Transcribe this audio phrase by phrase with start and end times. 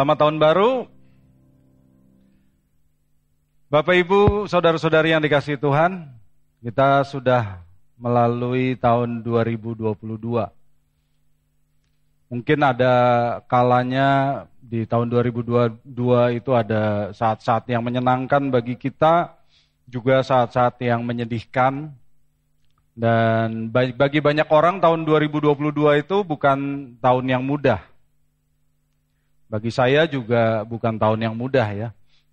[0.00, 0.88] Selamat tahun baru.
[3.68, 6.08] Bapak Ibu, saudara-saudari yang dikasih Tuhan,
[6.64, 7.60] kita sudah
[8.00, 9.92] melalui tahun 2022.
[12.32, 12.94] Mungkin ada
[13.44, 14.08] kalanya
[14.64, 15.84] di tahun 2022
[16.32, 19.36] itu ada saat-saat yang menyenangkan bagi kita,
[19.84, 21.92] juga saat-saat yang menyedihkan.
[22.96, 27.89] Dan bagi banyak orang tahun 2022 itu bukan tahun yang mudah.
[29.50, 31.88] Bagi saya juga bukan tahun yang mudah ya.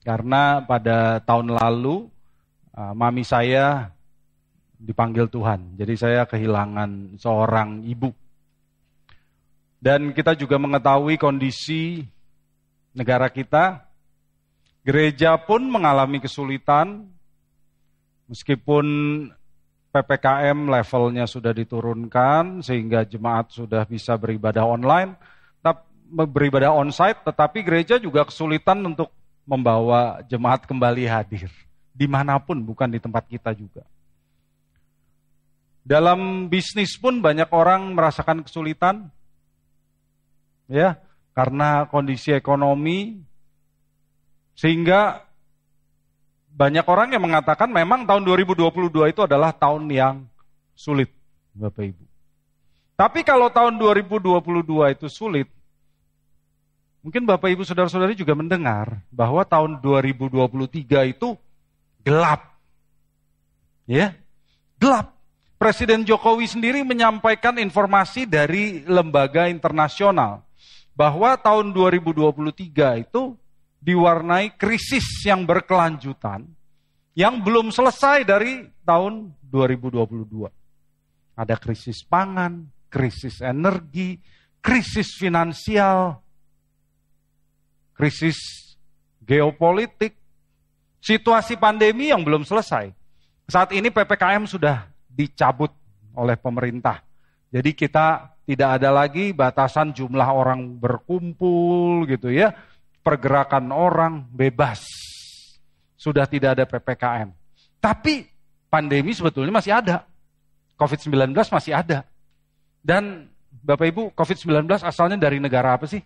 [0.05, 2.05] Karena pada tahun lalu
[2.77, 3.89] uh, mami saya
[4.77, 5.73] dipanggil Tuhan.
[5.81, 8.13] Jadi saya kehilangan seorang ibu.
[9.81, 12.05] Dan kita juga mengetahui kondisi
[12.93, 13.81] negara kita.
[14.85, 17.09] Gereja pun mengalami kesulitan
[18.29, 18.85] meskipun
[19.91, 25.17] PPKM levelnya sudah diturunkan sehingga jemaat sudah bisa beribadah online
[26.07, 29.11] beribadah onsite, tetapi gereja juga kesulitan untuk
[29.47, 31.51] membawa jemaat kembali hadir.
[31.91, 33.83] Di mana pun, bukan di tempat kita juga.
[35.87, 39.07] Dalam bisnis pun banyak orang merasakan kesulitan,
[40.67, 40.99] ya,
[41.31, 43.23] karena kondisi ekonomi,
[44.57, 45.23] sehingga
[46.51, 50.15] banyak orang yang mengatakan memang tahun 2022 itu adalah tahun yang
[50.73, 51.13] sulit,
[51.53, 52.03] Bapak Ibu.
[52.97, 55.47] Tapi kalau tahun 2022 itu sulit,
[57.07, 61.39] Mungkin Bapak Ibu Saudara-saudari juga mendengar bahwa tahun 2023 itu
[62.03, 62.51] gelap.
[63.87, 64.11] Ya,
[64.75, 65.15] gelap.
[65.55, 70.43] Presiden Jokowi sendiri menyampaikan informasi dari lembaga internasional
[70.99, 73.39] bahwa tahun 2023 itu
[73.79, 76.43] diwarnai krisis yang berkelanjutan
[77.15, 80.27] yang belum selesai dari tahun 2022.
[81.39, 84.19] Ada krisis pangan, krisis energi,
[84.59, 86.26] krisis finansial,
[87.97, 88.37] krisis
[89.25, 90.15] geopolitik,
[91.01, 92.93] situasi pandemi yang belum selesai.
[93.49, 95.73] Saat ini PPKM sudah dicabut
[96.13, 97.01] oleh pemerintah.
[97.49, 102.53] Jadi kita tidak ada lagi batasan jumlah orang berkumpul gitu ya.
[103.01, 104.83] Pergerakan orang bebas.
[105.97, 107.33] Sudah tidak ada PPKM.
[107.79, 108.27] Tapi
[108.67, 110.03] pandemi sebetulnya masih ada.
[110.77, 112.03] COVID-19 masih ada.
[112.83, 113.31] Dan
[113.63, 116.03] Bapak Ibu, COVID-19 asalnya dari negara apa sih?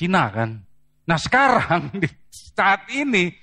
[0.00, 0.56] Cina kan.
[1.04, 3.36] Nah sekarang di saat ini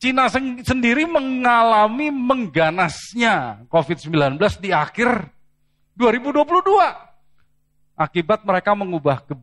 [0.00, 0.32] Cina
[0.64, 5.28] sendiri mengalami mengganasnya COVID-19 di akhir
[5.98, 6.46] 2022.
[7.98, 9.34] Akibat mereka mengubah ke,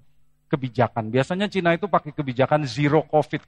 [0.47, 1.11] kebijakan.
[1.11, 3.43] Biasanya Cina itu pakai kebijakan zero COVID.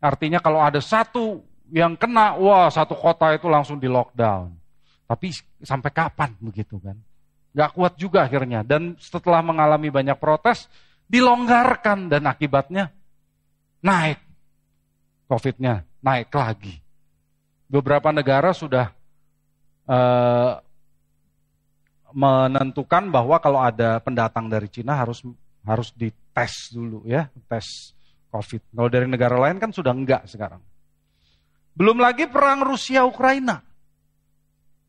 [0.00, 4.48] Artinya kalau ada satu yang kena, wah satu kota itu langsung di lockdown.
[5.04, 6.96] Tapi sampai kapan begitu kan?
[7.52, 8.64] Gak kuat juga akhirnya.
[8.64, 10.72] Dan setelah mengalami banyak protes,
[11.06, 12.90] dilonggarkan dan akibatnya
[13.82, 14.18] naik.
[15.26, 16.78] COVID-nya naik lagi.
[17.66, 18.94] Beberapa negara sudah
[19.90, 20.62] uh,
[22.14, 25.26] menentukan bahwa kalau ada pendatang dari Cina harus
[25.66, 27.90] harus dites dulu ya, tes
[28.30, 28.62] COVID.
[28.70, 30.62] Kalau dari negara lain kan sudah enggak sekarang.
[31.74, 33.60] Belum lagi perang Rusia Ukraina.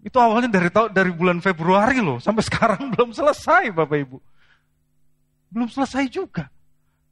[0.05, 4.17] Itu awalnya dari dari bulan Februari loh, sampai sekarang belum selesai Bapak Ibu.
[5.47, 6.51] Belum selesai juga.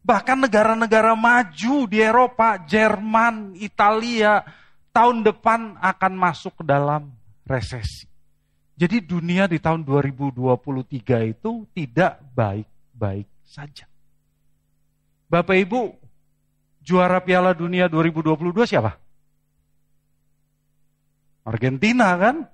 [0.05, 4.45] Bahkan negara-negara maju di Eropa, Jerman, Italia,
[4.93, 7.09] tahun depan akan masuk ke dalam
[7.43, 8.05] resesi.
[8.75, 13.87] Jadi dunia di tahun 2023 itu tidak baik-baik saja.
[15.25, 15.81] Bapak Ibu,
[16.85, 18.99] juara Piala Dunia 2022 siapa?
[21.47, 22.45] Argentina kan?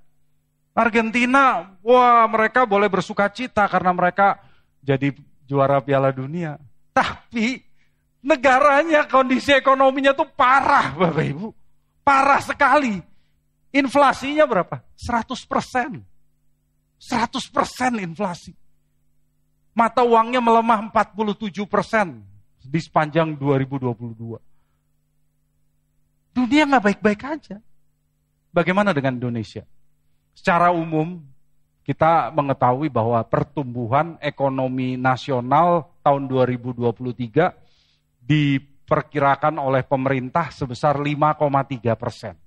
[0.72, 4.40] Argentina, wah mereka boleh bersuka cita karena mereka
[4.80, 5.12] jadi
[5.52, 6.56] juara Piala Dunia.
[6.96, 7.60] Tapi
[8.24, 11.48] negaranya kondisi ekonominya tuh parah Bapak Ibu.
[12.08, 12.96] Parah sekali.
[13.76, 14.80] Inflasinya berapa?
[14.96, 16.00] 100 persen.
[16.96, 18.56] 100 persen inflasi.
[19.76, 22.24] Mata uangnya melemah 47 persen
[22.64, 24.40] di sepanjang 2022.
[26.32, 27.60] Dunia nggak baik-baik aja.
[28.52, 29.64] Bagaimana dengan Indonesia?
[30.36, 31.24] Secara umum,
[31.82, 37.50] kita mengetahui bahwa pertumbuhan ekonomi nasional tahun 2023
[38.22, 42.38] diperkirakan oleh pemerintah sebesar 5,3 persen.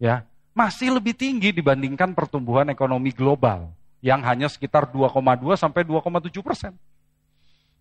[0.00, 0.24] Ya,
[0.56, 3.70] masih lebih tinggi dibandingkan pertumbuhan ekonomi global
[4.02, 6.72] yang hanya sekitar 2,2 sampai 2,7 persen.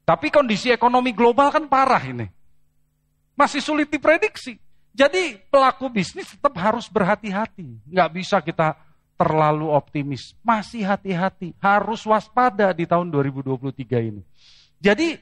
[0.04, 2.28] Tapi kondisi ekonomi global kan parah ini.
[3.34, 4.60] Masih sulit diprediksi.
[4.92, 7.80] Jadi pelaku bisnis tetap harus berhati-hati.
[7.88, 8.76] Nggak bisa kita
[9.22, 10.34] terlalu optimis.
[10.42, 14.26] Masih hati-hati, harus waspada di tahun 2023 ini.
[14.82, 15.22] Jadi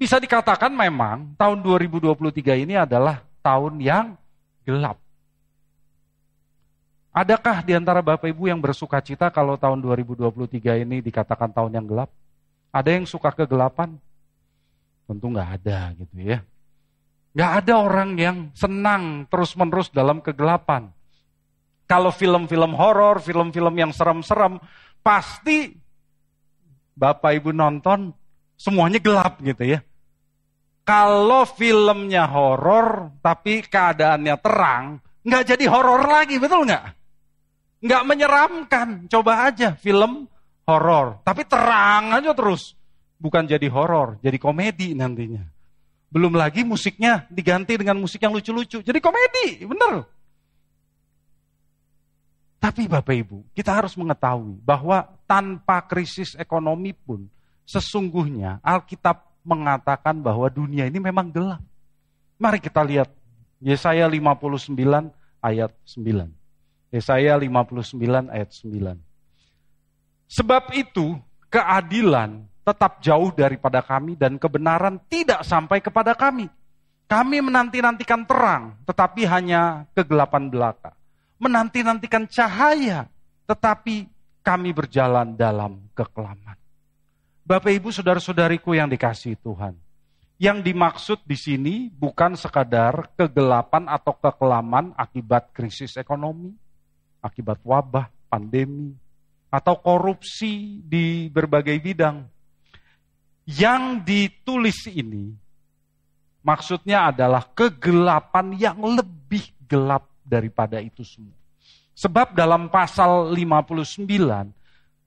[0.00, 4.16] bisa dikatakan memang tahun 2023 ini adalah tahun yang
[4.64, 4.96] gelap.
[7.12, 11.86] Adakah di antara Bapak Ibu yang bersuka cita kalau tahun 2023 ini dikatakan tahun yang
[11.88, 12.08] gelap?
[12.72, 13.96] Ada yang suka kegelapan?
[15.08, 16.44] Tentu nggak ada gitu ya.
[17.36, 20.92] Nggak ada orang yang senang terus-menerus dalam kegelapan.
[21.86, 24.58] Kalau film-film horor, film-film yang serem-serem,
[25.06, 25.70] pasti
[26.98, 28.10] Bapak Ibu nonton
[28.58, 29.78] semuanya gelap gitu ya.
[30.86, 34.84] Kalau filmnya horor tapi keadaannya terang,
[35.22, 36.84] nggak jadi horor lagi, betul nggak?
[37.86, 38.88] Nggak menyeramkan.
[39.06, 40.26] Coba aja film
[40.66, 41.22] horor.
[41.22, 42.74] Tapi terang aja terus.
[43.16, 45.42] Bukan jadi horor, jadi komedi nantinya.
[46.06, 48.80] Belum lagi musiknya diganti dengan musik yang lucu-lucu.
[48.80, 50.15] Jadi komedi, bener.
[52.66, 57.30] Tapi Bapak Ibu, kita harus mengetahui bahwa tanpa krisis ekonomi pun,
[57.62, 61.62] sesungguhnya Alkitab mengatakan bahwa dunia ini memang gelap.
[62.42, 63.06] Mari kita lihat
[63.62, 64.74] Yesaya 59
[65.38, 66.90] ayat 9.
[66.90, 68.98] Yesaya 59 ayat 9.
[70.26, 71.14] Sebab itu
[71.46, 76.50] keadilan tetap jauh daripada kami dan kebenaran tidak sampai kepada kami.
[77.06, 80.95] Kami menanti-nantikan terang, tetapi hanya kegelapan belaka.
[81.36, 83.06] Menanti-nantikan cahaya,
[83.44, 84.08] tetapi
[84.40, 86.56] kami berjalan dalam kekelaman.
[87.46, 89.76] Bapak Ibu saudara-saudariku yang dikasih Tuhan.
[90.36, 96.52] Yang dimaksud di sini bukan sekadar kegelapan atau kekelaman akibat krisis ekonomi,
[97.24, 98.92] akibat wabah, pandemi,
[99.48, 102.26] atau korupsi di berbagai bidang.
[103.46, 105.32] Yang ditulis ini
[106.42, 111.34] maksudnya adalah kegelapan yang lebih gelap daripada itu semua.
[111.96, 114.04] Sebab dalam pasal 59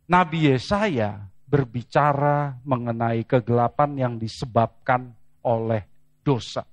[0.10, 5.14] Nabi Yesaya berbicara mengenai kegelapan yang disebabkan
[5.46, 5.86] oleh
[6.26, 6.66] dosa.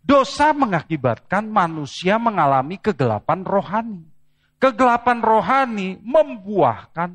[0.00, 4.02] Dosa mengakibatkan manusia mengalami kegelapan rohani.
[4.58, 7.14] Kegelapan rohani membuahkan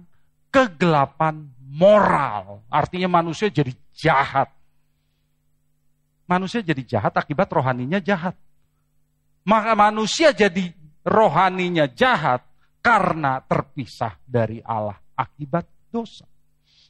[0.53, 2.63] kegelapan moral.
[2.71, 4.47] Artinya manusia jadi jahat.
[6.25, 8.33] Manusia jadi jahat akibat rohaninya jahat.
[9.45, 10.73] Maka manusia jadi
[11.05, 12.41] rohaninya jahat
[12.81, 16.25] karena terpisah dari Allah akibat dosa.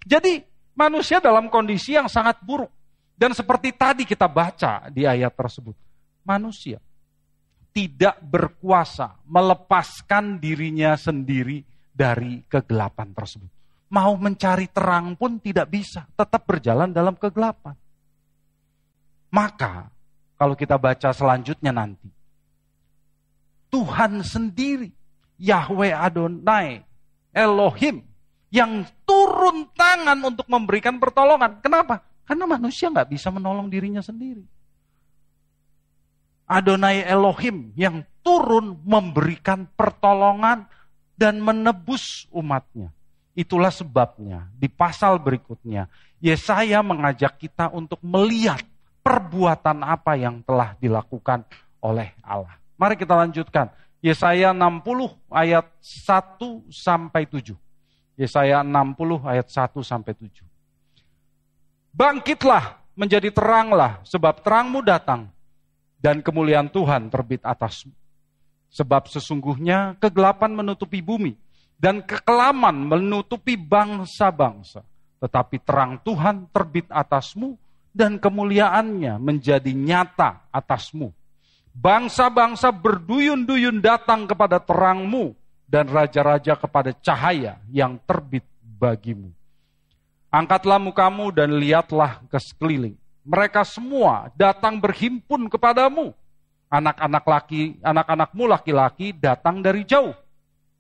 [0.04, 0.40] Jadi
[0.76, 2.72] manusia dalam kondisi yang sangat buruk.
[3.16, 5.76] Dan seperti tadi kita baca di ayat tersebut.
[6.28, 6.84] Manusia
[7.76, 13.52] tidak berkuasa melepaskan dirinya sendiri dari kegelapan tersebut.
[13.92, 17.76] Mau mencari terang pun tidak bisa, tetap berjalan dalam kegelapan.
[19.32, 19.92] Maka,
[20.36, 22.08] kalau kita baca selanjutnya nanti,
[23.76, 24.88] Tuhan sendiri,
[25.36, 26.80] Yahweh Adonai,
[27.36, 28.08] Elohim,
[28.48, 31.60] yang turun tangan untuk memberikan pertolongan.
[31.60, 32.00] Kenapa?
[32.24, 34.48] Karena manusia nggak bisa menolong dirinya sendiri.
[36.48, 40.72] Adonai Elohim yang turun memberikan pertolongan
[41.20, 42.96] dan menebus umatnya.
[43.36, 45.92] Itulah sebabnya di pasal berikutnya
[46.24, 48.64] Yesaya mengajak kita untuk melihat
[49.04, 51.44] perbuatan apa yang telah dilakukan
[51.84, 52.56] oleh Allah.
[52.76, 53.72] Mari kita lanjutkan.
[54.04, 57.56] Yesaya 60 ayat 1 sampai 7.
[58.20, 60.46] Yesaya 60 ayat 1 sampai 7.
[61.96, 65.32] Bangkitlah menjadi teranglah sebab terangmu datang
[66.00, 67.96] dan kemuliaan Tuhan terbit atasmu.
[68.70, 71.34] Sebab sesungguhnya kegelapan menutupi bumi
[71.80, 74.84] dan kekelaman menutupi bangsa-bangsa.
[75.24, 77.56] Tetapi terang Tuhan terbit atasmu
[77.96, 81.16] dan kemuliaannya menjadi nyata atasmu.
[81.76, 85.36] Bangsa-bangsa berduyun-duyun datang kepada terangmu
[85.68, 89.30] dan raja-raja kepada cahaya yang terbit bagimu.
[90.32, 96.14] Angkatlah mukamu dan lihatlah ke sekeliling mereka semua datang berhimpun kepadamu.
[96.70, 100.14] Anak-anak laki, anak-anakmu laki-laki datang dari jauh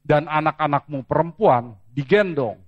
[0.05, 2.61] dan anak-anakmu perempuan digendong.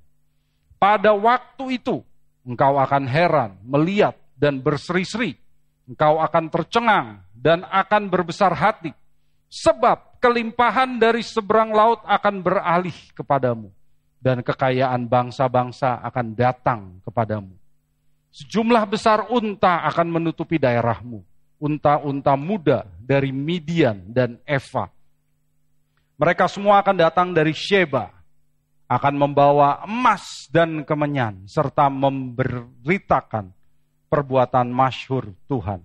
[0.81, 2.01] Pada waktu itu
[2.45, 5.37] engkau akan heran melihat dan berseri-seri.
[5.87, 7.07] Engkau akan tercengang
[7.37, 8.91] dan akan berbesar hati.
[9.47, 13.71] Sebab kelimpahan dari seberang laut akan beralih kepadamu.
[14.17, 17.53] Dan kekayaan bangsa-bangsa akan datang kepadamu
[18.37, 21.25] Sejumlah besar unta akan menutupi daerahmu.
[21.57, 24.93] Unta-unta muda dari Midian dan Eva.
[26.21, 28.13] Mereka semua akan datang dari Sheba.
[28.85, 31.49] Akan membawa emas dan kemenyan.
[31.49, 33.49] Serta memberitakan
[34.05, 35.81] perbuatan masyhur Tuhan.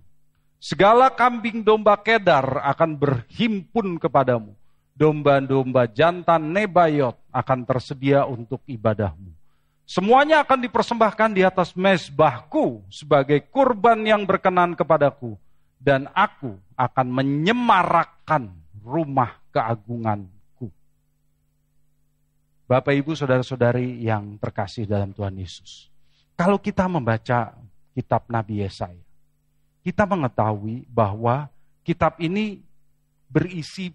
[0.63, 4.55] Segala kambing domba kedar akan berhimpun kepadamu.
[4.95, 9.35] domba-domba jantan Nebayot akan tersedia untuk ibadahmu.
[9.83, 15.35] Semuanya akan dipersembahkan di atas mesbahku sebagai kurban yang berkenan kepadaku.
[15.75, 18.47] Dan aku akan menyemarakkan
[18.79, 20.71] rumah keagunganku.
[22.63, 25.91] Bapak, Ibu, Saudara-saudari yang terkasih dalam Tuhan Yesus.
[26.39, 27.51] Kalau kita membaca
[27.91, 29.03] kitab Nabi Yesaya,
[29.83, 31.51] kita mengetahui bahwa
[31.83, 32.63] kitab ini
[33.27, 33.91] berisi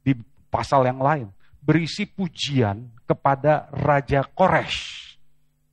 [0.00, 0.16] di
[0.48, 1.28] pasal yang lain,
[1.60, 5.16] berisi pujian kepada Raja Koresh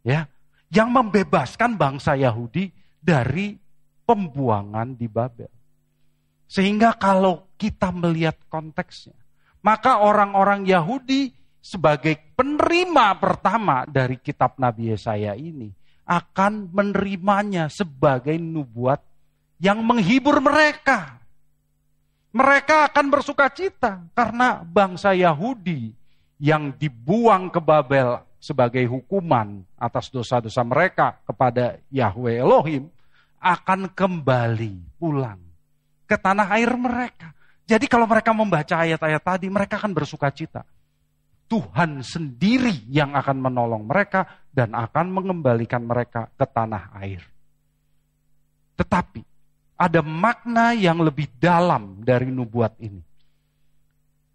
[0.03, 0.27] ya
[0.67, 2.67] yang membebaskan bangsa Yahudi
[2.99, 3.55] dari
[4.03, 5.49] pembuangan di Babel.
[6.45, 9.17] Sehingga kalau kita melihat konteksnya,
[9.65, 15.73] maka orang-orang Yahudi sebagai penerima pertama dari kitab Nabi Yesaya ini
[16.05, 19.01] akan menerimanya sebagai nubuat
[19.59, 21.19] yang menghibur mereka.
[22.35, 25.95] Mereka akan bersuka cita karena bangsa Yahudi
[26.35, 32.91] yang dibuang ke Babel sebagai hukuman atas dosa-dosa mereka kepada Yahweh Elohim
[33.39, 35.39] akan kembali pulang
[36.05, 37.31] ke tanah air mereka.
[37.65, 40.61] Jadi kalau mereka membaca ayat-ayat tadi, mereka akan bersuka cita.
[41.45, 47.21] Tuhan sendiri yang akan menolong mereka dan akan mengembalikan mereka ke tanah air.
[48.77, 49.34] Tetapi
[49.75, 53.03] ada makna yang lebih dalam dari nubuat ini.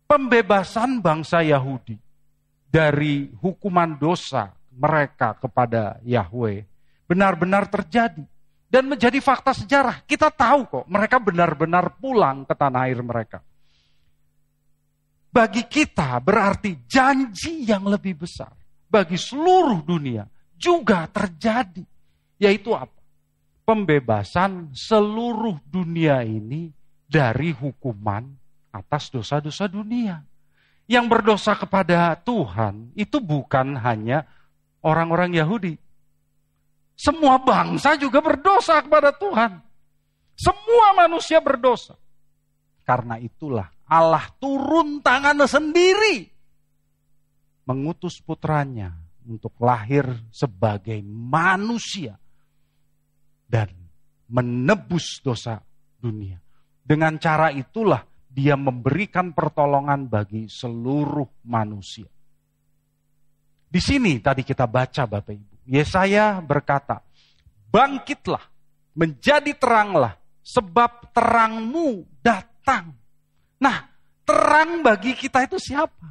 [0.04, 1.96] Pembebasan bangsa Yahudi
[2.68, 6.66] dari hukuman dosa mereka kepada Yahweh
[7.08, 8.22] benar-benar terjadi
[8.70, 10.06] dan menjadi fakta sejarah.
[10.06, 13.42] Kita tahu kok mereka benar-benar pulang ke tanah air mereka.
[15.30, 18.50] Bagi kita berarti janji yang lebih besar
[18.90, 20.26] bagi seluruh dunia
[20.58, 21.86] juga terjadi.
[22.40, 22.99] Yaitu apa?
[23.64, 26.74] Pembebasan seluruh dunia ini
[27.06, 28.26] dari hukuman
[28.70, 30.22] atas dosa-dosa dunia
[30.90, 34.26] yang berdosa kepada Tuhan itu bukan hanya
[34.82, 35.78] orang-orang Yahudi.
[36.98, 39.62] Semua bangsa juga berdosa kepada Tuhan.
[40.34, 41.94] Semua manusia berdosa.
[42.82, 46.40] Karena itulah Allah turun tangannya sendiri
[47.70, 48.90] mengutus putranya
[49.22, 50.02] untuk lahir
[50.34, 52.18] sebagai manusia
[53.50, 53.66] dan
[54.30, 55.58] menebus dosa
[55.98, 56.38] dunia.
[56.86, 62.06] Dengan cara itulah dia memberikan pertolongan bagi seluruh manusia.
[63.66, 65.54] Di sini tadi kita baca Bapak Ibu.
[65.66, 67.02] Yesaya berkata,
[67.70, 68.42] bangkitlah,
[68.94, 72.98] menjadi teranglah, sebab terangmu datang.
[73.62, 73.86] Nah,
[74.26, 76.10] terang bagi kita itu siapa?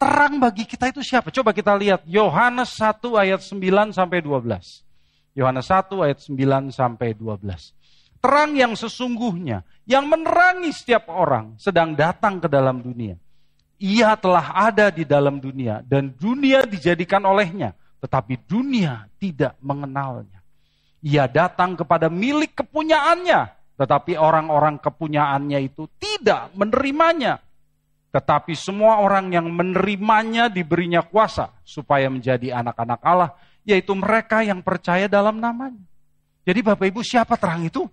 [0.00, 1.28] Terang bagi kita itu siapa?
[1.28, 4.83] Coba kita lihat Yohanes 1 ayat 9 sampai 12.
[5.34, 7.74] Yohanes 1 ayat 9 sampai 12
[8.24, 13.20] terang yang sesungguhnya, yang menerangi setiap orang sedang datang ke dalam dunia.
[13.76, 20.40] Ia telah ada di dalam dunia dan dunia dijadikan olehnya, tetapi dunia tidak mengenalnya.
[21.04, 27.44] Ia datang kepada milik kepunyaannya, tetapi orang-orang kepunyaannya itu tidak menerimanya.
[28.08, 35.08] Tetapi semua orang yang menerimanya diberinya kuasa supaya menjadi anak-anak Allah, yaitu mereka yang percaya
[35.08, 35.80] dalam namanya.
[36.44, 37.88] Jadi Bapak Ibu siapa terang itu?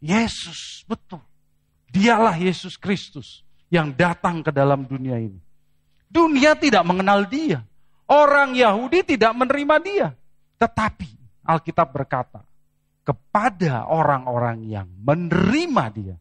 [0.00, 1.20] Yesus, betul.
[1.90, 5.40] Dialah Yesus Kristus yang datang ke dalam dunia ini.
[6.06, 7.64] Dunia tidak mengenal dia.
[8.04, 10.08] Orang Yahudi tidak menerima dia.
[10.60, 11.08] Tetapi
[11.46, 12.44] Alkitab berkata,
[13.06, 16.16] kepada orang-orang yang menerima dia,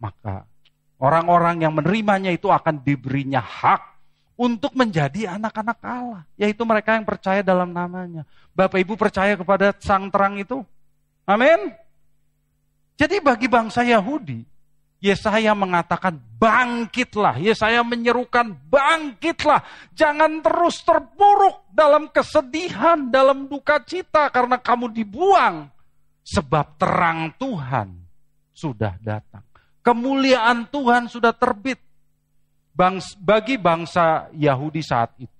[0.00, 0.48] maka
[0.96, 3.95] orang-orang yang menerimanya itu akan diberinya hak
[4.36, 8.28] untuk menjadi anak-anak Allah, yaitu mereka yang percaya dalam namanya.
[8.52, 10.60] Bapak Ibu percaya kepada Sang Terang itu?
[11.24, 11.72] Amin.
[12.96, 14.44] Jadi bagi bangsa Yahudi,
[15.00, 17.36] Yesaya mengatakan bangkitlah.
[17.36, 19.60] Yesaya menyerukan bangkitlah.
[19.92, 25.68] Jangan terus terpuruk dalam kesedihan, dalam duka cita karena kamu dibuang.
[26.26, 27.92] Sebab terang Tuhan
[28.50, 29.44] sudah datang.
[29.84, 31.78] Kemuliaan Tuhan sudah terbit.
[32.76, 35.32] Bangs, bagi bangsa Yahudi saat itu.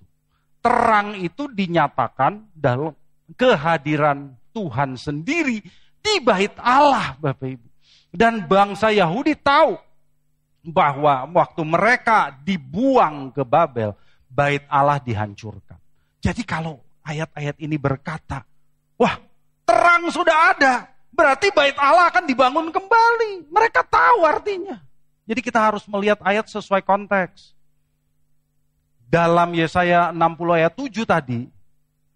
[0.65, 2.97] Terang itu dinyatakan dalam
[3.37, 5.61] kehadiran Tuhan sendiri
[6.01, 7.69] di bait Allah, Bapak Ibu.
[8.09, 9.77] Dan bangsa Yahudi tahu
[10.65, 13.93] bahwa waktu mereka dibuang ke Babel,
[14.33, 15.77] bait Allah dihancurkan.
[16.25, 18.43] Jadi kalau ayat-ayat ini berkata,
[18.97, 19.21] wah
[19.69, 23.53] terang sudah ada, berarti bait Allah akan dibangun kembali.
[23.53, 24.81] Mereka tahu artinya.
[25.27, 27.53] Jadi kita harus melihat ayat sesuai konteks.
[29.07, 31.51] Dalam Yesaya 60 ayat 7 tadi,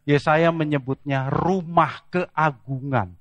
[0.07, 3.15] Yesaya menyebutnya rumah keagungan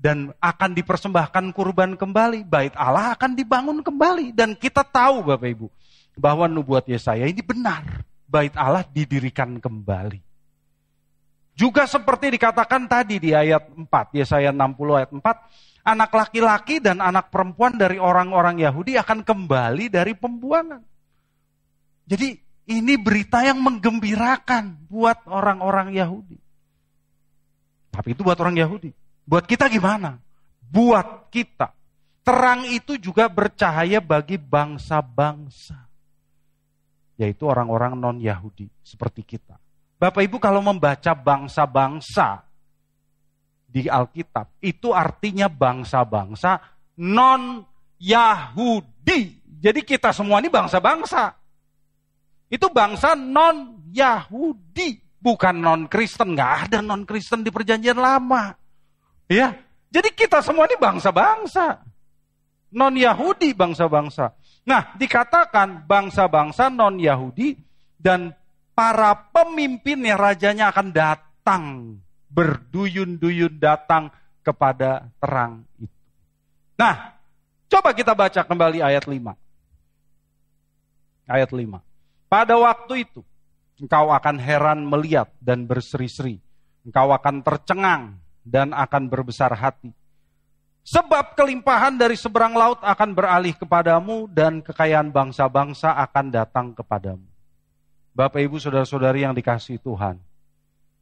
[0.00, 2.42] dan akan dipersembahkan kurban kembali.
[2.42, 4.34] Bait Allah akan dibangun kembali.
[4.34, 5.66] Dan kita tahu Bapak Ibu
[6.18, 8.02] bahwa nubuat Yesaya ini benar.
[8.24, 10.22] Bait Allah didirikan kembali.
[11.54, 13.84] Juga seperti dikatakan tadi di ayat 4,
[14.16, 15.20] Yesaya 60 ayat 4,
[15.84, 20.82] anak laki-laki dan anak perempuan dari orang-orang Yahudi akan kembali dari pembuangan.
[22.04, 22.36] Jadi
[22.70, 26.38] ini berita yang menggembirakan buat orang-orang Yahudi.
[27.90, 28.94] Tapi itu buat orang Yahudi.
[29.26, 30.18] Buat kita gimana?
[30.70, 31.74] Buat kita.
[32.22, 35.88] Terang itu juga bercahaya bagi bangsa-bangsa.
[37.18, 39.58] Yaitu orang-orang non-Yahudi seperti kita.
[40.00, 42.49] Bapak Ibu kalau membaca bangsa-bangsa
[43.70, 46.58] di Alkitab, itu artinya bangsa-bangsa
[46.98, 47.62] non-Yahudi.
[49.62, 51.30] Jadi kita semua ini bangsa-bangsa.
[52.50, 56.34] Itu bangsa non-Yahudi, bukan non-Kristen.
[56.34, 58.50] Nggak ada non-Kristen di perjanjian lama.
[59.30, 59.54] Ya,
[59.94, 61.78] jadi kita semua ini bangsa-bangsa.
[62.74, 64.34] Non-Yahudi bangsa-bangsa.
[64.66, 67.54] Nah, dikatakan bangsa-bangsa non-Yahudi
[67.98, 68.34] dan
[68.74, 71.64] para pemimpinnya rajanya akan datang
[72.30, 74.08] berduyun-duyun datang
[74.40, 75.98] kepada terang itu.
[76.78, 77.12] Nah,
[77.68, 79.36] coba kita baca kembali ayat 5.
[81.28, 81.82] Ayat 5.
[82.30, 83.20] Pada waktu itu,
[83.82, 86.40] engkau akan heran melihat dan berseri-seri.
[86.86, 89.92] Engkau akan tercengang dan akan berbesar hati.
[90.80, 97.28] Sebab kelimpahan dari seberang laut akan beralih kepadamu dan kekayaan bangsa-bangsa akan datang kepadamu.
[98.16, 100.29] Bapak Ibu Saudara-saudari yang dikasih Tuhan.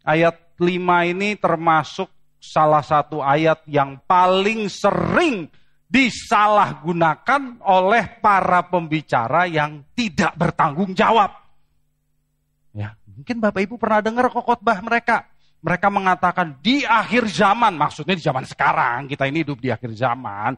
[0.09, 2.09] Ayat 5 ini termasuk
[2.41, 5.53] salah satu ayat yang paling sering
[5.89, 11.33] disalahgunakan oleh para pembicara yang tidak bertanggung jawab.
[12.73, 15.29] Ya, mungkin Bapak Ibu pernah dengar khotbah mereka.
[15.59, 20.55] Mereka mengatakan di akhir zaman, maksudnya di zaman sekarang, kita ini hidup di akhir zaman,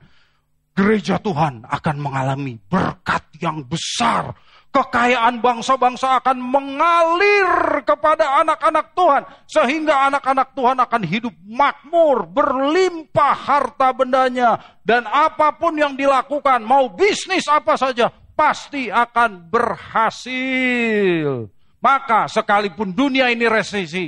[0.76, 4.36] gereja Tuhan akan mengalami berkat yang besar
[4.70, 9.22] kekayaan bangsa-bangsa akan mengalir kepada anak-anak Tuhan.
[9.50, 14.78] Sehingga anak-anak Tuhan akan hidup makmur, berlimpah harta bendanya.
[14.86, 21.50] Dan apa pun yang dilakukan, mau bisnis apa saja, pasti akan berhasil.
[21.80, 24.06] Maka sekalipun dunia ini resesi,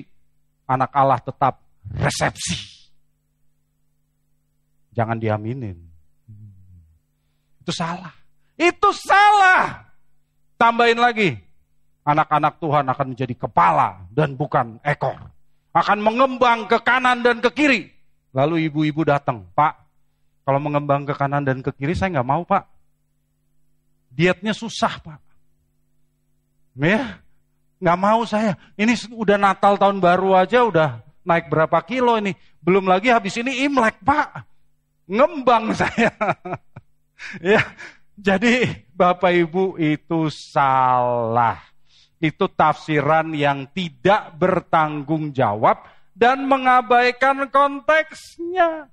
[0.69, 1.59] anak Allah tetap
[1.91, 2.71] resepsi.
[4.93, 5.81] Jangan diaminin.
[7.65, 8.13] Itu salah.
[8.61, 9.92] Itu salah.
[10.63, 11.35] Tambahin lagi,
[12.07, 15.19] anak-anak Tuhan akan menjadi kepala dan bukan ekor.
[15.75, 17.91] Akan mengembang ke kanan dan ke kiri.
[18.31, 19.75] Lalu ibu-ibu datang, Pak,
[20.47, 22.63] kalau mengembang ke kanan dan ke kiri saya nggak mau Pak.
[24.15, 25.19] Dietnya susah Pak.
[26.79, 27.19] Ya,
[27.83, 28.55] nggak mau saya.
[28.79, 32.39] Ini udah Natal tahun baru aja udah naik berapa kilo ini.
[32.63, 34.47] Belum lagi habis ini Imlek Pak.
[35.11, 36.15] Ngembang saya.
[37.43, 37.67] ya,
[38.23, 41.59] jadi Bapak Ibu itu salah.
[42.23, 45.83] Itu tafsiran yang tidak bertanggung jawab
[46.15, 48.87] dan mengabaikan konteksnya.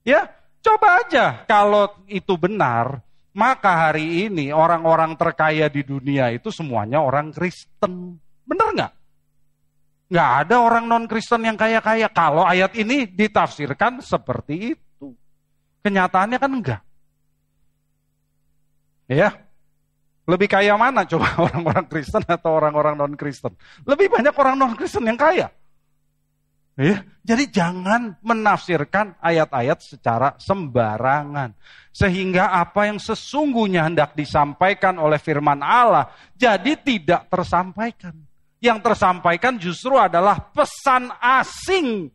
[0.00, 0.32] Ya,
[0.64, 3.04] coba aja kalau itu benar,
[3.36, 8.16] maka hari ini orang-orang terkaya di dunia itu semuanya orang Kristen.
[8.48, 8.92] Benar nggak?
[10.08, 12.08] Nggak ada orang non-Kristen yang kaya-kaya.
[12.08, 15.12] Kalau ayat ini ditafsirkan seperti itu.
[15.84, 16.80] Kenyataannya kan enggak.
[19.12, 19.30] Ya.
[20.22, 23.52] Lebih kaya mana coba orang-orang Kristen atau orang-orang non-Kristen?
[23.82, 25.50] Lebih banyak orang non-Kristen yang kaya.
[26.72, 31.52] Ya, jadi jangan menafsirkan ayat-ayat secara sembarangan.
[31.92, 38.16] Sehingga apa yang sesungguhnya hendak disampaikan oleh firman Allah jadi tidak tersampaikan.
[38.62, 42.08] Yang tersampaikan justru adalah pesan asing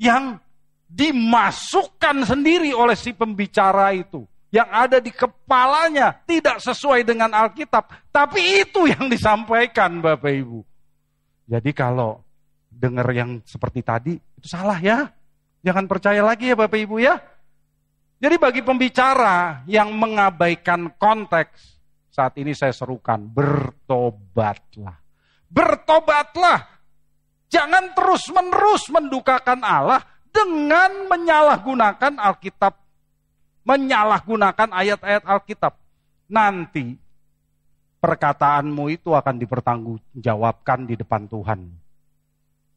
[0.00, 0.40] yang
[0.88, 8.08] dimasukkan sendiri oleh si pembicara itu yang ada di kepalanya tidak sesuai dengan Alkitab.
[8.08, 10.60] Tapi itu yang disampaikan Bapak Ibu.
[11.48, 12.24] Jadi kalau
[12.68, 15.08] dengar yang seperti tadi, itu salah ya.
[15.60, 17.20] Jangan percaya lagi ya Bapak Ibu ya.
[18.18, 21.78] Jadi bagi pembicara yang mengabaikan konteks,
[22.10, 24.98] saat ini saya serukan, bertobatlah.
[25.46, 26.66] Bertobatlah.
[27.48, 32.87] Jangan terus-menerus mendukakan Allah dengan menyalahgunakan Alkitab
[33.68, 35.76] menyalahgunakan ayat-ayat Alkitab.
[36.32, 36.96] Nanti
[38.00, 41.60] perkataanmu itu akan dipertanggungjawabkan di depan Tuhan.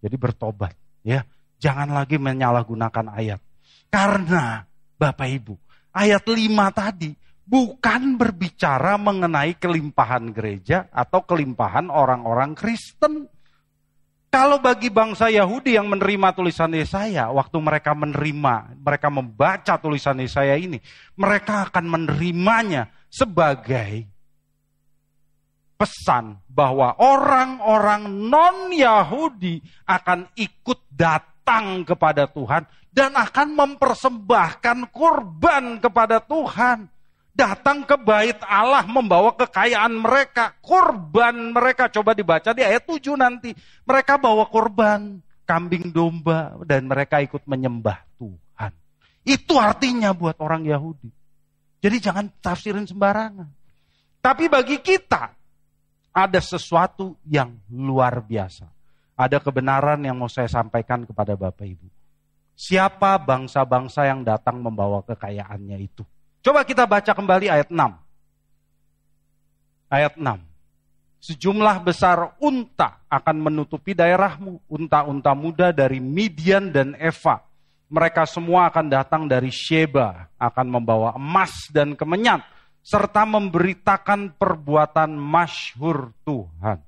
[0.03, 0.75] Jadi bertobat,
[1.07, 1.23] ya.
[1.61, 3.39] Jangan lagi menyalahgunakan ayat.
[3.87, 4.65] Karena
[4.97, 5.53] Bapak Ibu,
[5.93, 7.13] ayat 5 tadi
[7.45, 13.29] bukan berbicara mengenai kelimpahan gereja atau kelimpahan orang-orang Kristen.
[14.31, 20.55] Kalau bagi bangsa Yahudi yang menerima tulisan Yesaya, waktu mereka menerima, mereka membaca tulisan Yesaya
[20.55, 20.79] ini,
[21.19, 24.07] mereka akan menerimanya sebagai
[25.75, 36.87] pesan bahwa orang-orang non-Yahudi akan ikut datang kepada Tuhan dan akan mempersembahkan kurban kepada Tuhan
[37.31, 41.87] datang ke bait Allah membawa kekayaan mereka, korban mereka.
[41.87, 43.55] Coba dibaca di ayat 7 nanti.
[43.87, 48.71] Mereka bawa korban, kambing domba, dan mereka ikut menyembah Tuhan.
[49.23, 51.09] Itu artinya buat orang Yahudi.
[51.81, 53.49] Jadi jangan tafsirin sembarangan.
[54.21, 55.33] Tapi bagi kita,
[56.13, 58.69] ada sesuatu yang luar biasa.
[59.17, 61.87] Ada kebenaran yang mau saya sampaikan kepada Bapak Ibu.
[62.53, 66.05] Siapa bangsa-bangsa yang datang membawa kekayaannya itu?
[66.41, 67.77] Coba kita baca kembali ayat 6.
[69.93, 70.41] Ayat 6.
[71.21, 77.45] Sejumlah besar unta akan menutupi daerahmu, unta-unta muda dari Midian dan Eva.
[77.93, 82.41] Mereka semua akan datang dari Sheba, akan membawa emas dan kemenyan,
[82.81, 86.81] serta memberitakan perbuatan masyhur Tuhan.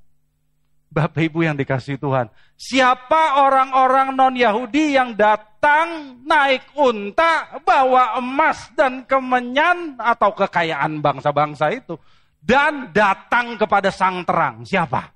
[0.93, 2.29] Bapak Ibu yang dikasih Tuhan.
[2.53, 11.97] Siapa orang-orang non-Yahudi yang datang naik unta, bawa emas dan kemenyan atau kekayaan bangsa-bangsa itu.
[12.37, 14.61] Dan datang kepada sang terang.
[14.61, 15.09] Siapa?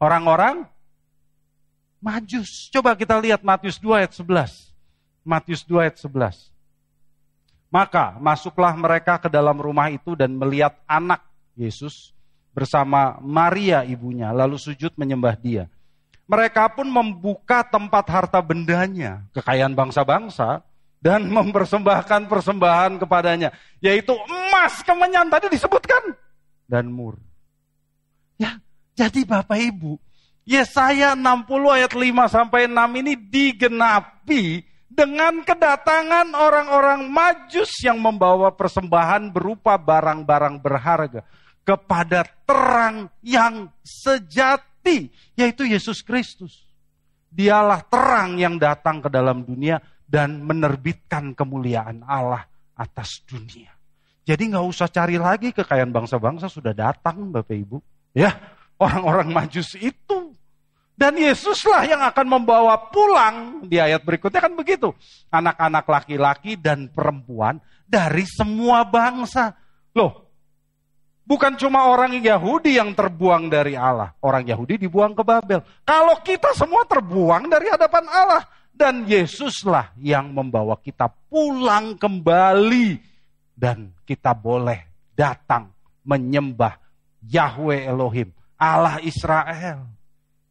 [0.00, 0.64] Orang-orang
[1.98, 2.70] Majus.
[2.70, 4.70] Coba kita lihat Matius 2 ayat 11.
[5.26, 6.48] Matius 2 ayat 11.
[7.68, 11.20] Maka masuklah mereka ke dalam rumah itu dan melihat anak
[11.58, 12.16] Yesus
[12.58, 15.70] bersama Maria ibunya, lalu sujud menyembah dia.
[16.26, 20.66] Mereka pun membuka tempat harta bendanya, kekayaan bangsa-bangsa,
[20.98, 26.18] dan mempersembahkan persembahan kepadanya, yaitu emas kemenyan tadi disebutkan,
[26.66, 27.14] dan mur.
[28.34, 28.58] Ya,
[28.98, 29.94] jadi Bapak Ibu,
[30.42, 31.46] Yesaya 60
[31.78, 40.58] ayat 5 sampai 6 ini digenapi dengan kedatangan orang-orang majus yang membawa persembahan berupa barang-barang
[40.58, 41.22] berharga
[41.68, 46.64] kepada terang yang sejati, yaitu Yesus Kristus.
[47.28, 49.76] Dialah terang yang datang ke dalam dunia
[50.08, 53.68] dan menerbitkan kemuliaan Allah atas dunia.
[54.24, 57.76] Jadi nggak usah cari lagi kekayaan bangsa-bangsa sudah datang Bapak Ibu.
[58.16, 58.32] Ya,
[58.80, 60.32] orang-orang majus itu.
[60.98, 64.96] Dan Yesuslah yang akan membawa pulang di ayat berikutnya kan begitu.
[65.28, 69.52] Anak-anak laki-laki dan perempuan dari semua bangsa.
[69.94, 70.27] Loh,
[71.28, 74.16] Bukan cuma orang Yahudi yang terbuang dari Allah.
[74.24, 75.60] Orang Yahudi dibuang ke Babel.
[75.84, 78.48] Kalau kita semua terbuang dari hadapan Allah.
[78.72, 82.96] Dan Yesuslah yang membawa kita pulang kembali.
[83.52, 85.68] Dan kita boleh datang
[86.00, 86.80] menyembah
[87.20, 88.32] Yahweh Elohim.
[88.56, 89.84] Allah Israel.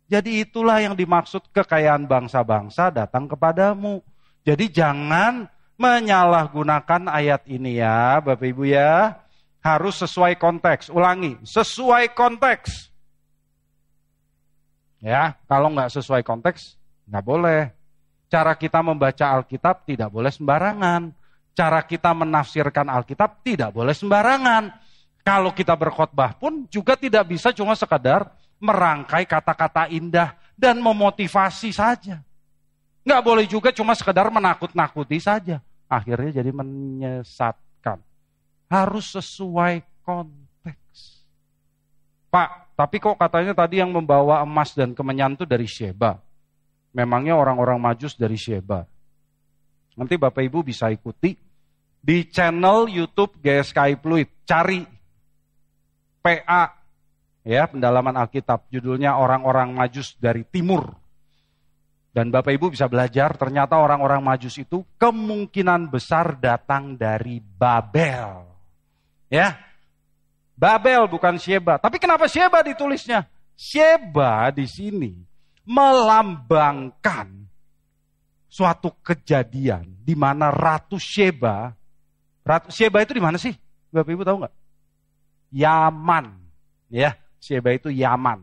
[0.05, 4.05] Jadi itulah yang dimaksud kekayaan bangsa-bangsa datang kepadamu.
[4.45, 5.49] Jadi jangan
[5.81, 9.19] menyalahgunakan ayat ini ya Bapak Ibu ya
[9.67, 10.87] harus sesuai konteks.
[10.87, 12.87] Ulangi, sesuai konteks.
[15.03, 16.79] Ya, kalau nggak sesuai konteks,
[17.11, 17.61] nggak boleh.
[18.31, 21.11] Cara kita membaca Alkitab tidak boleh sembarangan.
[21.51, 24.71] Cara kita menafsirkan Alkitab tidak boleh sembarangan.
[25.23, 28.31] Kalau kita berkhotbah pun juga tidak bisa cuma sekadar
[28.63, 32.23] merangkai kata-kata indah dan memotivasi saja.
[33.03, 35.59] Nggak boleh juga cuma sekadar menakut-nakuti saja.
[35.87, 37.66] Akhirnya jadi menyesatkan
[38.67, 41.23] harus sesuai konteks.
[42.27, 46.19] Pak, tapi kok katanya tadi yang membawa emas dan kemenyan itu dari Sheba.
[46.91, 48.83] Memangnya orang-orang majus dari Sheba.
[49.97, 51.33] Nanti Bapak Ibu bisa ikuti
[51.97, 54.45] di channel YouTube GSKI Fluid.
[54.45, 54.79] Cari
[56.21, 56.63] PA
[57.41, 58.69] ya pendalaman Alkitab.
[58.69, 60.85] Judulnya orang-orang majus dari timur.
[62.13, 68.46] Dan Bapak Ibu bisa belajar ternyata orang-orang majus itu kemungkinan besar datang dari Babel.
[69.27, 69.59] Ya.
[70.57, 71.77] Babel bukan Sheba.
[71.77, 73.29] Tapi kenapa Sheba ditulisnya?
[73.53, 75.13] Sheba di sini
[75.67, 77.29] melambangkan
[78.47, 81.75] suatu kejadian di mana Ratu Sheba,
[82.41, 83.53] Ratu Sheba itu di mana sih?
[83.93, 84.55] Bapak Ibu tahu nggak?
[85.53, 86.25] Yaman,
[86.89, 87.13] ya.
[87.37, 88.41] Sheba itu Yaman.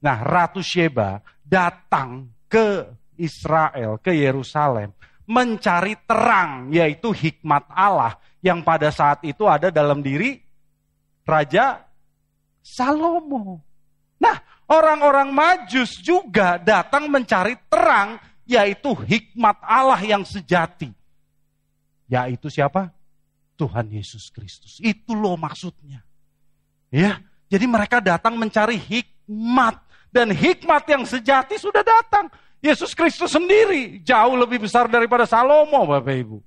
[0.00, 2.86] Nah, Ratu Sheba datang ke
[3.18, 4.94] Israel, ke Yerusalem,
[5.30, 10.42] mencari terang, yaitu hikmat Allah yang pada saat itu ada dalam diri
[11.22, 11.86] Raja
[12.58, 13.62] Salomo.
[14.18, 20.90] Nah, orang-orang Majus juga datang mencari terang, yaitu hikmat Allah yang sejati.
[22.10, 22.90] Yaitu siapa?
[23.54, 24.82] Tuhan Yesus Kristus.
[24.82, 26.02] Itu loh maksudnya.
[26.90, 29.78] Ya, jadi mereka datang mencari hikmat
[30.10, 32.26] Dan hikmat yang sejati sudah datang.
[32.60, 36.38] Yesus Kristus sendiri jauh lebih besar daripada Salomo, Bapak Ibu.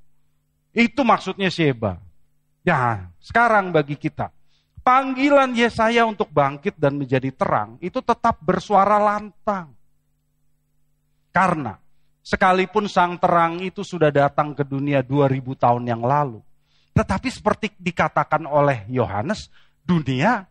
[0.73, 1.97] Itu maksudnya Sheba.
[2.61, 4.29] Ya, sekarang bagi kita,
[4.85, 9.73] panggilan Yesaya untuk bangkit dan menjadi terang itu tetap bersuara lantang.
[11.33, 11.75] Karena
[12.21, 16.39] sekalipun sang terang itu sudah datang ke dunia 2000 tahun yang lalu,
[16.93, 19.49] tetapi seperti dikatakan oleh Yohanes,
[19.81, 20.45] dunia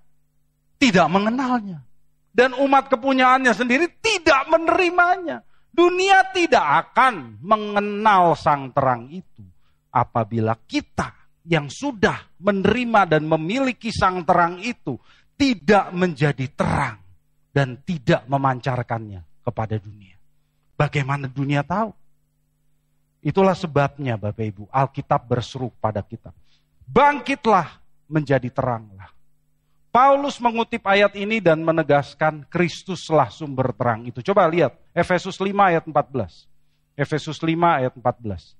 [0.76, 1.86] tidak mengenalnya.
[2.32, 5.44] Dan umat kepunyaannya sendiri tidak menerimanya.
[5.72, 9.40] Dunia tidak akan mengenal sang terang itu
[9.88, 11.16] apabila kita
[11.48, 15.00] yang sudah menerima dan memiliki sang terang itu
[15.32, 17.00] tidak menjadi terang
[17.50, 20.14] dan tidak memancarkannya kepada dunia.
[20.76, 21.92] Bagaimana dunia tahu?
[23.22, 26.34] Itulah sebabnya Bapak Ibu, Alkitab berseru pada kita.
[26.84, 27.80] Bangkitlah
[28.10, 29.08] menjadi teranglah.
[29.92, 34.24] Paulus mengutip ayat ini dan menegaskan Kristuslah sumber terang itu.
[34.24, 36.48] Coba lihat Efesus 5 ayat 14.
[36.96, 38.56] Efesus 5 ayat 14.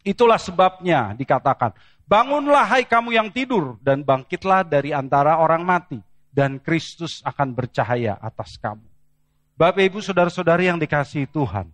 [0.00, 1.76] Itulah sebabnya dikatakan,
[2.08, 6.00] bangunlah hai kamu yang tidur dan bangkitlah dari antara orang mati
[6.32, 8.88] dan Kristus akan bercahaya atas kamu.
[9.60, 11.68] Bapak ibu saudara-saudari yang dikasihi Tuhan,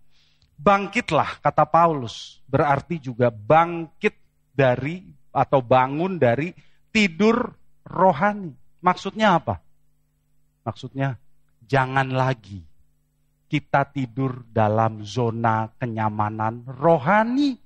[0.58, 4.18] bangkitlah kata Paulus berarti juga bangkit
[4.50, 6.50] dari atau bangun dari
[6.90, 7.54] tidur
[7.86, 8.61] rohani.
[8.82, 9.62] Maksudnya apa?
[10.66, 11.16] Maksudnya
[11.62, 12.66] jangan lagi
[13.52, 17.60] kita tidur dalam zona kenyamanan rohani.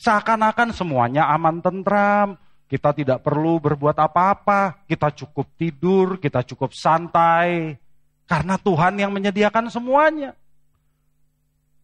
[0.00, 2.38] Seakan-akan semuanya aman tentram,
[2.70, 7.76] kita tidak perlu berbuat apa-apa, kita cukup tidur, kita cukup santai,
[8.30, 10.32] karena Tuhan yang menyediakan semuanya.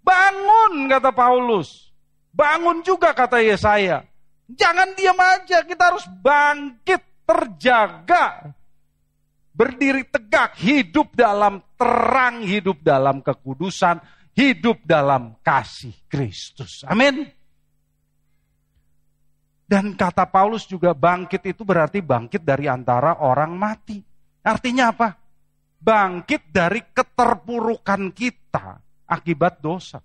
[0.07, 1.91] Bangun, kata Paulus.
[2.31, 4.07] Bangun juga, kata Yesaya.
[4.47, 8.55] Jangan diam aja, kita harus bangkit terjaga,
[9.51, 13.99] berdiri tegak, hidup dalam terang, hidup dalam kekudusan,
[14.33, 16.87] hidup dalam kasih Kristus.
[16.87, 17.27] Amin.
[19.67, 23.99] Dan kata Paulus juga bangkit itu berarti bangkit dari antara orang mati.
[24.47, 25.11] Artinya apa?
[25.83, 28.79] Bangkit dari keterpurukan kita
[29.11, 29.99] akibat dosa.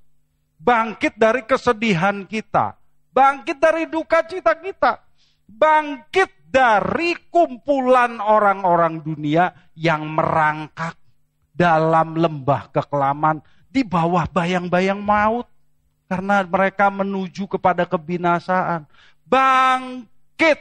[0.57, 2.73] Bangkit dari kesedihan kita.
[3.13, 4.97] Bangkit dari duka cita kita.
[5.45, 10.99] Bangkit dari kumpulan orang-orang dunia yang merangkak
[11.55, 13.39] dalam lembah kekelaman
[13.71, 15.47] di bawah bayang-bayang maut
[16.11, 18.83] karena mereka menuju kepada kebinasaan.
[19.23, 20.59] Bangkit.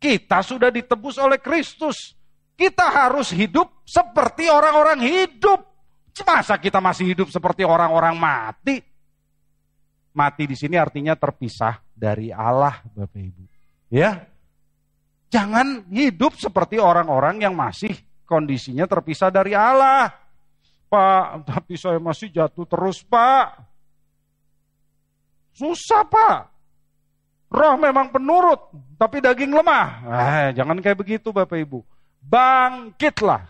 [0.00, 2.16] Kita sudah ditebus oleh Kristus.
[2.56, 5.60] Kita harus hidup seperti orang-orang hidup.
[6.24, 8.80] Masa kita masih hidup seperti orang-orang mati?
[10.12, 13.42] Mati di sini artinya terpisah dari Allah, Bapak Ibu.
[13.92, 14.26] Ya,
[15.32, 17.96] Jangan hidup seperti orang-orang yang masih
[18.28, 20.12] kondisinya terpisah dari Allah.
[20.92, 23.64] Pak, tapi saya masih jatuh terus, Pak.
[25.56, 26.52] Susah, Pak.
[27.48, 29.88] Roh memang penurut, tapi daging lemah.
[30.04, 31.80] Eh, jangan kayak begitu, Bapak Ibu.
[32.20, 33.48] Bangkitlah.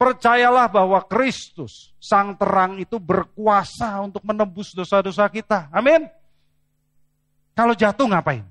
[0.00, 5.68] Percayalah bahwa Kristus, Sang Terang itu berkuasa untuk menembus dosa-dosa kita.
[5.68, 6.08] Amin.
[7.52, 8.44] Kalau jatuh ngapain?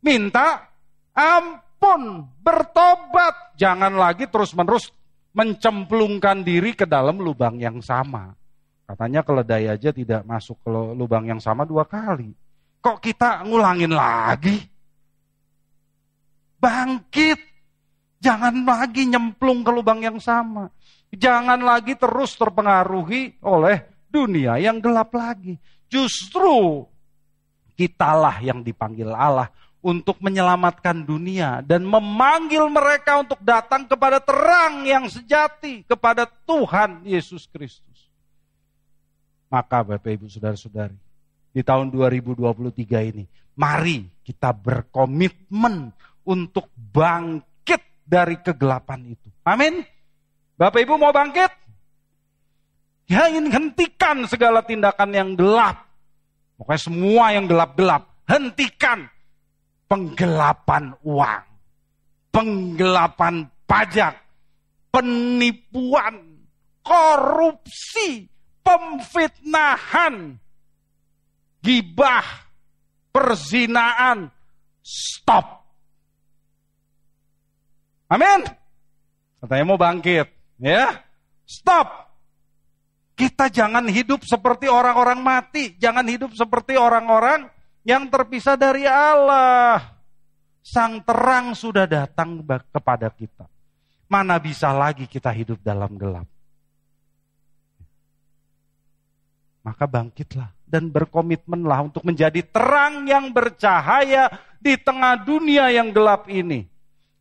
[0.00, 0.64] Minta
[1.12, 3.56] ampun pun bertobat.
[3.56, 4.92] Jangan lagi terus-menerus
[5.36, 8.32] mencemplungkan diri ke dalam lubang yang sama.
[8.86, 12.32] Katanya keledai aja tidak masuk ke lubang yang sama dua kali.
[12.80, 14.56] Kok kita ngulangin lagi?
[16.56, 17.40] Bangkit.
[18.16, 20.72] Jangan lagi nyemplung ke lubang yang sama.
[21.12, 25.58] Jangan lagi terus terpengaruhi oleh dunia yang gelap lagi.
[25.86, 26.86] Justru
[27.76, 29.52] kitalah yang dipanggil Allah
[29.86, 37.46] untuk menyelamatkan dunia dan memanggil mereka untuk datang kepada terang yang sejati kepada Tuhan Yesus
[37.46, 38.10] Kristus.
[39.46, 40.98] Maka Bapak Ibu Saudara-saudari,
[41.54, 45.94] di tahun 2023 ini, mari kita berkomitmen
[46.26, 49.30] untuk bangkit dari kegelapan itu.
[49.46, 49.86] Amin.
[50.58, 51.54] Bapak Ibu mau bangkit?
[53.06, 55.86] Ya ingin hentikan segala tindakan yang gelap.
[56.58, 59.06] Pokoknya semua yang gelap-gelap, hentikan
[59.86, 61.44] penggelapan uang,
[62.34, 64.14] penggelapan pajak,
[64.90, 66.46] penipuan,
[66.82, 68.26] korupsi,
[68.62, 70.38] pemfitnahan,
[71.62, 72.26] gibah,
[73.10, 74.30] perzinaan,
[74.82, 75.66] stop.
[78.06, 78.46] Amin.
[79.42, 80.26] Katanya mau bangkit,
[80.62, 81.02] ya.
[81.46, 82.06] Stop.
[83.16, 87.48] Kita jangan hidup seperti orang-orang mati, jangan hidup seperti orang-orang
[87.86, 89.94] yang terpisah dari Allah.
[90.66, 92.42] Sang terang sudah datang
[92.74, 93.46] kepada kita.
[94.10, 96.26] Mana bisa lagi kita hidup dalam gelap?
[99.66, 104.30] maka bangkitlah dan berkomitmenlah untuk menjadi terang yang bercahaya
[104.62, 106.70] di tengah dunia yang gelap ini.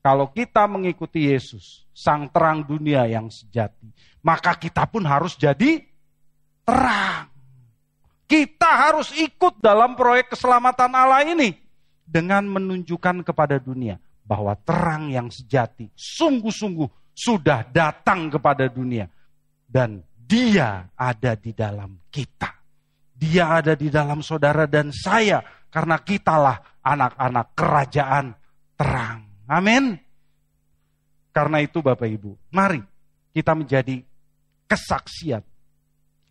[0.06, 3.90] Kalau kita mengikuti Yesus, sang terang dunia yang sejati,
[4.22, 5.82] maka kita pun harus jadi
[6.62, 7.34] terang.
[8.26, 11.54] Kita harus ikut dalam proyek keselamatan Allah ini
[12.02, 19.06] dengan menunjukkan kepada dunia bahwa terang yang sejati sungguh-sungguh sudah datang kepada dunia
[19.70, 22.50] dan dia ada di dalam kita.
[23.16, 28.26] Dia ada di dalam saudara dan saya karena kitalah anak-anak kerajaan
[28.76, 29.46] terang.
[29.46, 29.96] Amin.
[31.30, 32.82] Karena itu Bapak Ibu, mari
[33.32, 34.02] kita menjadi
[34.66, 35.44] kesaksian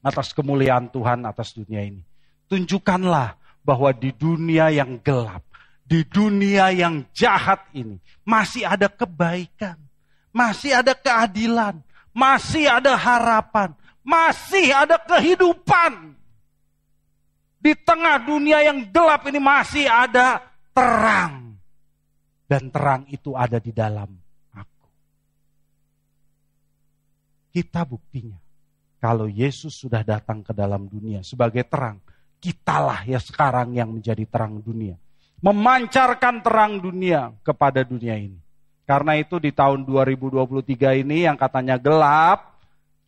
[0.04, 2.04] atas kemuliaan Tuhan atas dunia ini.
[2.52, 5.40] Tunjukkanlah bahwa di dunia yang gelap,
[5.88, 9.80] di dunia yang jahat ini masih ada kebaikan,
[10.28, 11.80] masih ada keadilan,
[12.12, 13.72] masih ada harapan,
[14.04, 16.12] masih ada kehidupan.
[17.64, 20.44] Di tengah dunia yang gelap ini masih ada
[20.76, 21.56] terang.
[22.44, 24.12] Dan terang itu ada di dalam
[24.52, 24.84] aku.
[27.56, 28.43] Kita buktinya.
[29.04, 32.00] Kalau Yesus sudah datang ke dalam dunia sebagai terang,
[32.40, 34.96] kitalah ya sekarang yang menjadi terang dunia.
[35.44, 38.40] Memancarkan terang dunia kepada dunia ini.
[38.88, 42.54] Karena itu di tahun 2023 ini yang katanya gelap,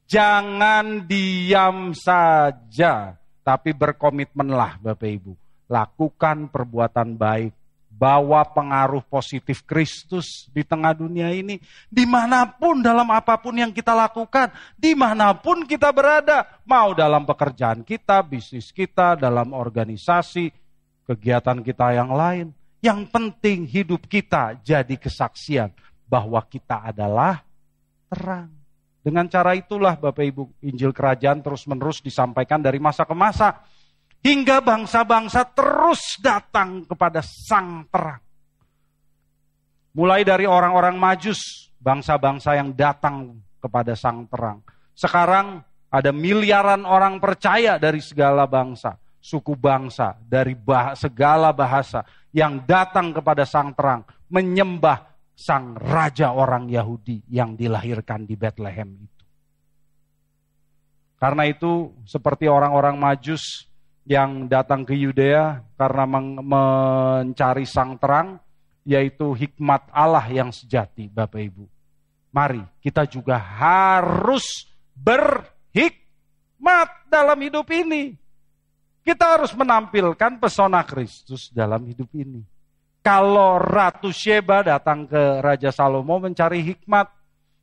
[0.06, 5.34] Jangan diam saja, tapi berkomitmenlah Bapak Ibu.
[5.66, 7.50] Lakukan perbuatan baik,
[7.96, 11.56] bawa pengaruh positif Kristus di tengah dunia ini.
[11.88, 16.44] Di mana pun dalam apa pun yang kita lakukan, di mana pun kita berada.
[16.68, 20.52] Mau dalam pekerjaan kita, bisnis kita, dalam organisasi,
[21.08, 22.52] kegiatan kita yang lain.
[22.84, 25.72] Yang penting hidup kita jadi kesaksian
[26.04, 27.40] bahwa kita adalah
[28.12, 28.52] terang.
[29.00, 33.62] Dengan cara itulah Bapak Ibu Injil Kerajaan terus-menerus disampaikan dari masa ke masa.
[34.26, 38.18] Hingga bangsa-bangsa terus datang kepada sang terang.
[39.94, 44.66] Mulai dari orang-orang majus, bangsa-bangsa yang datang kepada sang terang.
[44.98, 52.02] Sekarang ada miliaran orang percaya dari segala bangsa, suku bangsa, dari bah segala bahasa
[52.34, 55.06] yang datang kepada sang terang, menyembah
[55.38, 59.24] sang raja orang Yahudi yang dilahirkan di Bethlehem itu.
[61.14, 63.70] Karena itu seperti orang-orang Majus
[64.06, 66.06] yang datang ke Yudea karena
[66.38, 68.38] mencari sang terang,
[68.86, 71.66] yaitu hikmat Allah yang sejati, Bapak Ibu.
[72.30, 78.14] Mari kita juga harus berhikmat dalam hidup ini.
[79.02, 82.42] Kita harus menampilkan pesona Kristus dalam hidup ini.
[83.02, 87.06] Kalau Ratu Sheba datang ke Raja Salomo mencari hikmat,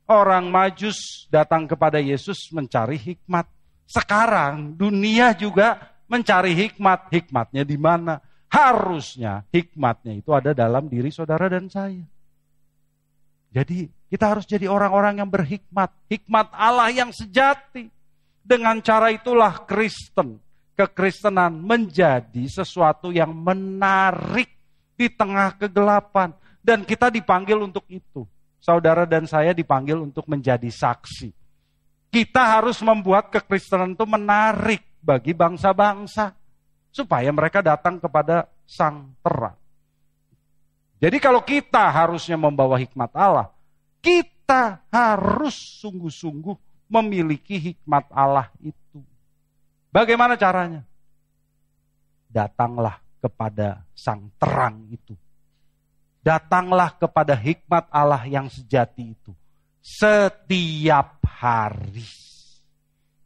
[0.08, 3.44] orang Majus datang kepada Yesus mencari hikmat.
[3.84, 7.10] Sekarang dunia juga mencari hikmat.
[7.12, 8.20] Hikmatnya di mana?
[8.50, 12.06] Harusnya hikmatnya itu ada dalam diri saudara dan saya.
[13.50, 15.90] Jadi kita harus jadi orang-orang yang berhikmat.
[16.06, 17.90] Hikmat Allah yang sejati.
[18.44, 20.36] Dengan cara itulah Kristen,
[20.76, 24.52] kekristenan menjadi sesuatu yang menarik
[24.94, 26.30] di tengah kegelapan.
[26.62, 28.22] Dan kita dipanggil untuk itu.
[28.62, 31.32] Saudara dan saya dipanggil untuk menjadi saksi.
[32.14, 36.32] Kita harus membuat kekristenan itu menarik bagi bangsa-bangsa.
[36.88, 39.58] Supaya mereka datang kepada sang terang.
[41.02, 43.52] Jadi kalau kita harusnya membawa hikmat Allah,
[43.98, 46.54] kita harus sungguh-sungguh
[46.88, 49.02] memiliki hikmat Allah itu.
[49.90, 50.86] Bagaimana caranya?
[52.30, 55.18] Datanglah kepada sang terang itu.
[56.24, 59.32] Datanglah kepada hikmat Allah yang sejati itu.
[59.84, 62.08] Setiap hari.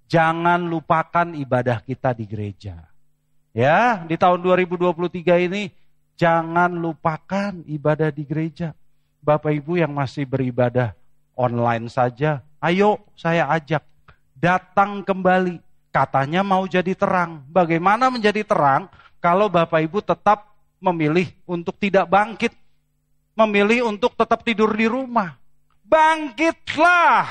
[0.08, 2.88] Jangan lupakan ibadah kita di gereja.
[3.52, 5.68] Ya, di tahun 2023 ini
[6.16, 8.72] jangan lupakan ibadah di gereja.
[9.20, 10.96] Bapak Ibu yang masih beribadah
[11.36, 13.84] online saja, ayo saya ajak
[14.32, 15.60] datang kembali.
[15.92, 17.44] Katanya mau jadi terang.
[17.48, 18.88] Bagaimana menjadi terang?
[19.18, 22.54] kalau Bapak Ibu tetap memilih untuk tidak bangkit,
[23.34, 25.34] memilih untuk tetap tidur di rumah.
[25.82, 27.26] Bangkitlah.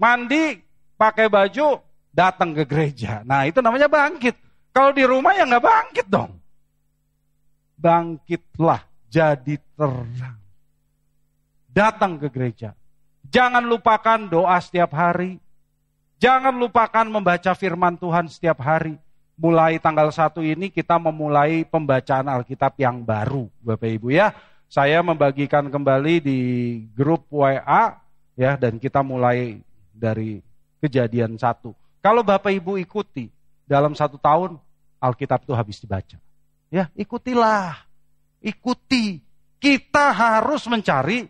[0.00, 0.56] Mandi,
[1.00, 1.80] pakai baju,
[2.12, 3.24] datang ke gereja.
[3.24, 4.36] Nah itu namanya bangkit.
[4.76, 6.36] Kalau di rumah ya nggak bangkit dong.
[7.80, 10.36] Bangkitlah, jadi terang.
[11.72, 12.76] Datang ke gereja.
[13.32, 15.40] Jangan lupakan doa setiap hari.
[16.20, 19.00] Jangan lupakan membaca firman Tuhan setiap hari
[19.40, 24.36] mulai tanggal 1 ini kita memulai pembacaan Alkitab yang baru, Bapak Ibu ya.
[24.68, 26.40] Saya membagikan kembali di
[26.92, 27.96] grup WA
[28.36, 29.64] ya dan kita mulai
[29.96, 30.44] dari
[30.80, 31.76] kejadian satu.
[32.00, 33.28] Kalau Bapak Ibu ikuti
[33.68, 34.56] dalam satu tahun
[35.00, 36.16] Alkitab itu habis dibaca.
[36.72, 37.76] Ya, ikutilah.
[38.40, 39.20] Ikuti.
[39.60, 41.28] Kita harus mencari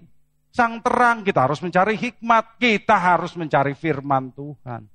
[0.51, 4.87] sang terang, kita harus mencari hikmat, kita harus mencari firman Tuhan.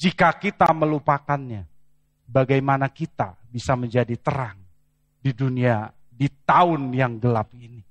[0.00, 1.68] Jika kita melupakannya,
[2.24, 4.56] bagaimana kita bisa menjadi terang
[5.20, 7.84] di dunia di tahun yang gelap ini?